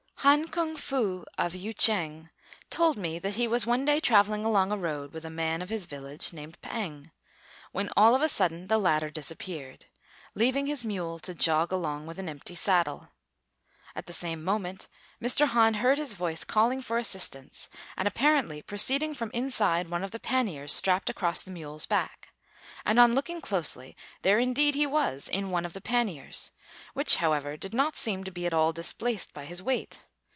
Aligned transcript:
Han 0.23 0.47
Kung 0.49 0.75
fu, 0.77 1.25
of 1.39 1.53
Yü 1.53 1.73
ch'êng, 1.73 2.29
told 2.69 2.95
me 2.95 3.17
that 3.17 3.33
he 3.37 3.47
was 3.47 3.65
one 3.65 3.85
day 3.85 3.99
travelling 3.99 4.45
along 4.45 4.71
a 4.71 4.77
road 4.77 5.13
with 5.13 5.25
a 5.25 5.31
man 5.31 5.63
of 5.63 5.69
his 5.69 5.87
village, 5.87 6.31
named 6.31 6.61
P'êng, 6.61 7.09
when 7.71 7.89
all 7.97 8.13
of 8.13 8.21
a 8.21 8.29
sudden 8.29 8.67
the 8.67 8.77
latter 8.77 9.09
disappeared, 9.09 9.87
leaving 10.35 10.67
his 10.67 10.85
mule 10.85 11.17
to 11.17 11.33
jog 11.33 11.71
along 11.71 12.05
with 12.05 12.19
an 12.19 12.29
empty 12.29 12.53
saddle. 12.53 13.09
At 13.95 14.05
the 14.05 14.13
same 14.13 14.43
moment, 14.43 14.87
Mr. 15.19 15.47
Han 15.47 15.73
heard 15.73 15.97
his 15.97 16.13
voice 16.13 16.43
calling 16.43 16.81
for 16.83 16.99
assistance, 16.99 17.67
and 17.97 18.07
apparently 18.07 18.61
proceeding 18.61 19.15
from 19.15 19.31
inside 19.33 19.89
one 19.89 20.03
of 20.03 20.11
the 20.11 20.19
panniers 20.19 20.71
strapped 20.71 21.09
across 21.09 21.41
the 21.41 21.49
mule's 21.49 21.87
back; 21.87 22.29
and 22.85 22.99
on 22.99 23.15
looking 23.15 23.41
closely, 23.41 23.97
there 24.21 24.37
indeed 24.37 24.75
he 24.75 24.85
was 24.85 25.27
in 25.27 25.49
one 25.49 25.65
of 25.65 25.73
the 25.73 25.81
panniers, 25.81 26.51
which, 26.93 27.15
however, 27.15 27.57
did 27.57 27.73
not 27.73 27.95
seem 27.95 28.23
to 28.23 28.31
be 28.31 28.45
at 28.45 28.53
all 28.53 28.71
displaced 28.71 29.33
by 29.33 29.45
his 29.45 29.63
weight. 29.63 30.03